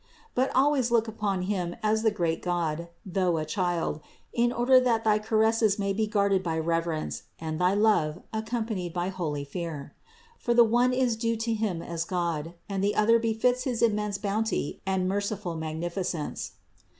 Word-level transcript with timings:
But 0.33 0.49
always 0.55 0.89
look 0.89 1.07
upon 1.07 1.43
Him 1.43 1.75
as 1.83 2.01
the 2.01 2.09
great 2.09 2.41
God, 2.41 2.87
though 3.05 3.37
a 3.37 3.45
Child, 3.45 4.01
in 4.33 4.51
order 4.51 4.79
that 4.79 5.03
thy 5.03 5.19
caresses 5.19 5.77
may 5.77 5.93
be 5.93 6.07
guarded 6.07 6.41
by 6.41 6.57
reverence 6.57 7.25
and 7.37 7.61
thy 7.61 7.75
love 7.75 8.19
accompanied 8.33 8.93
by 8.93 9.09
holy 9.09 9.43
fear; 9.45 9.93
for 10.39 10.55
the 10.55 10.63
one 10.63 10.91
is 10.91 11.15
due 11.15 11.35
to 11.35 11.53
Him 11.53 11.83
as 11.83 12.03
God, 12.03 12.55
and 12.67 12.83
the 12.83 12.95
other 12.95 13.19
befits 13.19 13.65
his 13.65 13.83
immense 13.83 14.17
bounty 14.17 14.81
and 14.87 15.07
merciful 15.07 15.55
magnificence. 15.55 16.53